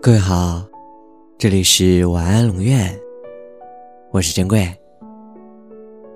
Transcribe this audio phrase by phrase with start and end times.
[0.00, 0.64] 各位好，
[1.38, 2.96] 这里是晚安龙院，
[4.12, 4.64] 我是珍贵。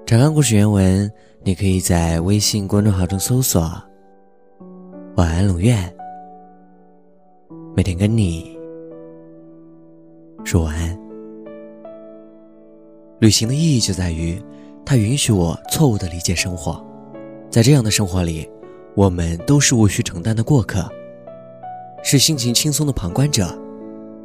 [0.07, 1.11] 查看故事原文，
[1.43, 3.61] 你可以在微信公众号中搜索
[5.19, 5.93] “晚安龙院”，
[7.75, 8.57] 每天跟你
[10.45, 10.97] 说晚安。
[13.19, 14.41] 旅行的意义就在于，
[14.87, 16.81] 它允许我错误的理解生活，
[17.51, 18.49] 在这样的生活里，
[18.95, 20.89] 我们都是无需承担的过客，
[22.05, 23.59] 是心情轻松的旁观者。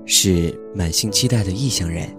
[0.08, 2.10] 是满心期待的异乡人。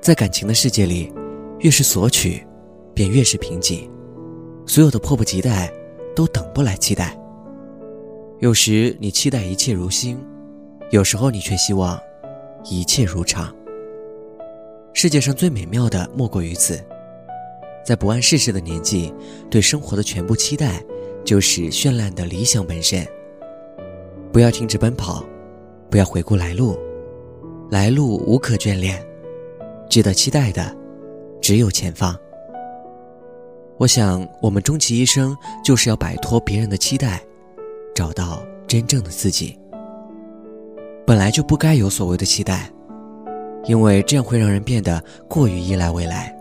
[0.00, 1.12] 在感情的世界里，
[1.58, 2.46] 越是索取，
[2.94, 3.90] 便越是贫瘠。
[4.64, 5.70] 所有的迫不及待，
[6.14, 7.18] 都等不来期待。
[8.38, 10.16] 有时你期待一切如新，
[10.90, 11.98] 有时候你却希望
[12.64, 13.54] 一切如常。
[14.92, 16.80] 世界上最美妙的莫过于此。
[17.84, 19.12] 在不谙世事的年纪，
[19.50, 20.82] 对生活的全部期待，
[21.24, 23.06] 就是绚烂的理想本身。
[24.32, 25.24] 不要停止奔跑。
[25.94, 26.76] 不要回顾来路，
[27.70, 29.00] 来路无可眷恋，
[29.88, 30.76] 值得期待的
[31.40, 32.18] 只有前方。
[33.76, 37.22] 我想，我们终其一生就是要摆脱别人的期待，
[37.94, 39.56] 找到真正的自己。
[41.06, 42.68] 本来就不该有所谓的期待，
[43.66, 46.36] 因为这样会让人变得过于依赖未来。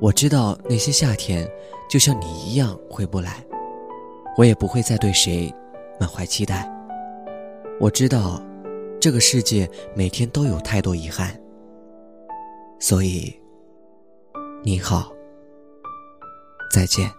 [0.00, 1.46] 我知道那些夏天，
[1.86, 3.44] 就像你一样回不来，
[4.38, 5.54] 我也不会再对谁
[6.00, 6.66] 满怀期待。
[7.82, 8.40] 我知道，
[9.00, 11.36] 这个世界每天都有太多遗憾，
[12.78, 13.36] 所以，
[14.62, 15.12] 你好，
[16.72, 17.10] 再见。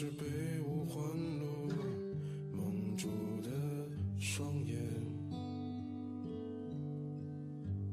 [0.00, 0.24] 是被
[0.62, 1.04] 五环
[1.38, 1.68] 路
[2.54, 3.06] 蒙住
[3.42, 3.50] 的
[4.18, 4.78] 双眼。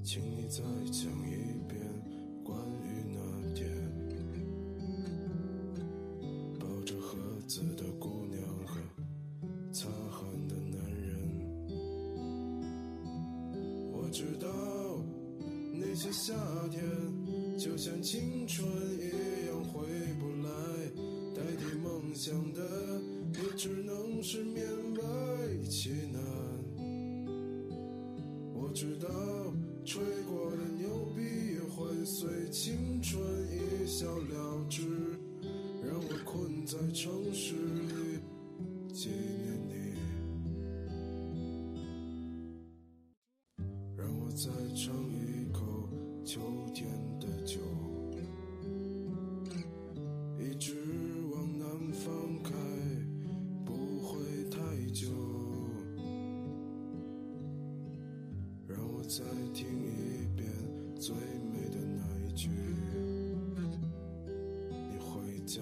[0.02, 1.36] 请你再讲一
[1.68, 1.78] 遍
[2.46, 3.20] 关于那
[3.54, 3.68] 天
[6.58, 8.80] 抱着盒子的姑娘和
[9.74, 11.20] 擦汗的男人。
[13.92, 14.48] 我知道。
[15.74, 16.34] 那些夏
[16.70, 16.82] 天，
[17.58, 18.66] 就像青春
[18.98, 19.47] 一样，
[22.18, 22.64] 想的，
[23.34, 24.58] 也只能是勉
[24.96, 26.20] 为其难。
[28.56, 29.08] 我知道，
[29.86, 31.22] 吹过的牛逼
[31.54, 34.82] 也会随青春一笑了之，
[35.86, 38.20] 让我困在城市里
[38.92, 39.94] 纪念你，
[43.96, 45.62] 让我再尝一口。
[46.26, 46.42] 秋
[46.74, 46.88] 天
[47.20, 47.60] 的酒，
[59.08, 59.24] 再
[59.54, 60.46] 听一遍
[61.00, 62.50] 最美的那一句：
[64.70, 65.62] 你回家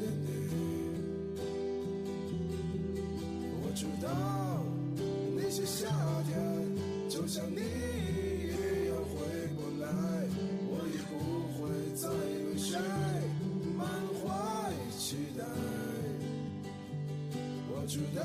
[17.91, 18.23] 知道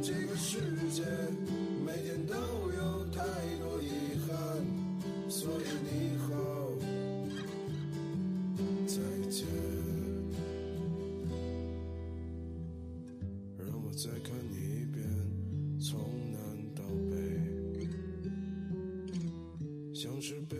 [0.00, 0.58] 这个世
[0.90, 1.02] 界
[1.84, 3.20] 每天都有太
[3.60, 4.32] 多遗憾，
[5.28, 6.32] 所以你好，
[8.86, 8.96] 再
[9.28, 9.46] 见。
[13.58, 15.04] 让我再看你一遍，
[15.78, 16.00] 从
[16.32, 16.40] 南
[16.74, 17.14] 到北，
[19.92, 20.56] 像是被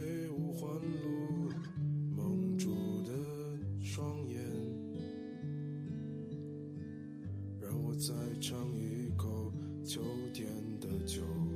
[9.88, 10.02] 秋
[10.34, 10.46] 天
[10.78, 11.47] 的酒。